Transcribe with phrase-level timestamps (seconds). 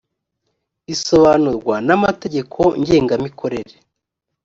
[0.93, 3.73] isobanurwa n amategeko ngengamikorere